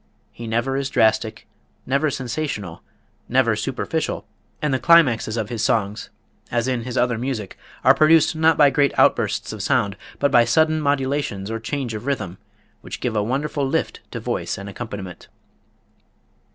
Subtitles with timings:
[0.31, 1.45] He never is drastic,
[1.85, 2.81] never sensational,
[3.29, 4.25] never superficial;
[4.59, 6.09] and the climaxes of his songs,
[6.49, 10.43] as in his other music, are produced not by great outbursts of sound, but by
[10.43, 12.39] sudden modulations or change of rhythm,
[12.81, 15.27] which give a wonderful "lift" to voice and accompaniment.